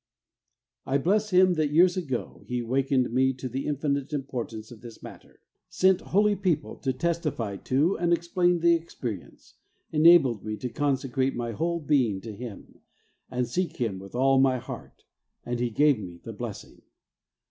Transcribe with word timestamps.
I 0.83 0.97
bless 0.97 1.29
Him 1.29 1.53
that 1.53 1.69
years 1.69 1.95
ago 1.95 2.41
He 2.47 2.63
wakened 2.63 3.13
me 3.13 3.33
to 3.33 3.47
the 3.47 3.67
infinite 3.67 4.11
importance 4.13 4.71
of 4.71 4.81
this 4.81 5.03
matter, 5.03 5.41
sent 5.69 6.01
holy 6.01 6.35
people 6.35 6.75
to 6.77 6.91
testify 6.91 7.57
to 7.57 7.99
and 7.99 8.11
explain 8.11 8.61
the 8.61 8.73
experience, 8.73 9.57
enabled 9.91 10.43
me 10.43 10.57
to 10.57 10.69
consecrate 10.69 11.35
my 11.35 11.53
14 11.53 11.53
the 11.53 11.53
way 11.53 11.53
of 11.53 11.57
holiness 11.57 11.57
whole 11.59 11.79
being 11.81 12.21
to 12.21 12.33
Him, 12.35 12.79
and 13.29 13.47
seek 13.47 13.77
Him 13.77 13.99
with 13.99 14.15
all 14.15 14.39
my 14.41 14.57
heart, 14.57 15.03
and 15.45 15.59
He 15.59 15.69
gave 15.69 15.99
me 15.99 16.17
the 16.23 16.33
blessing. 16.33 16.81